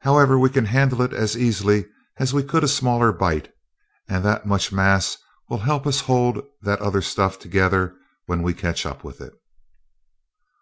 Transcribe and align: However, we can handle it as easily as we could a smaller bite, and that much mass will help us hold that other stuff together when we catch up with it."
However, 0.00 0.38
we 0.38 0.50
can 0.50 0.66
handle 0.66 1.00
it 1.00 1.14
as 1.14 1.34
easily 1.34 1.86
as 2.18 2.34
we 2.34 2.42
could 2.42 2.62
a 2.62 2.68
smaller 2.68 3.10
bite, 3.10 3.50
and 4.06 4.22
that 4.22 4.44
much 4.44 4.70
mass 4.70 5.16
will 5.48 5.60
help 5.60 5.86
us 5.86 6.00
hold 6.00 6.42
that 6.60 6.82
other 6.82 7.00
stuff 7.00 7.38
together 7.38 7.96
when 8.26 8.42
we 8.42 8.52
catch 8.52 8.84
up 8.84 9.02
with 9.02 9.22
it." 9.22 9.32